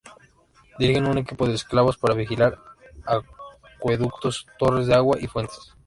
Dirigen 0.79 1.05
un 1.05 1.19
equipo 1.19 1.45
de 1.45 1.53
esclavos 1.53 1.95
para 1.95 2.15
vigilar 2.15 2.57
acueductos, 3.05 4.47
torres 4.57 4.87
de 4.87 4.95
agua 4.95 5.19
y 5.21 5.27
fuentes. 5.27 5.75